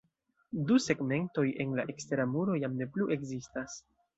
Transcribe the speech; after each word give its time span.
Du 0.69 0.77
segmentoj 0.85 1.45
de 1.59 1.67
la 1.81 1.87
ekstera 1.95 2.27
muro 2.33 2.59
jam 2.65 2.77
ne 2.81 2.89
plu 2.97 3.11
ekzistas. 3.19 3.79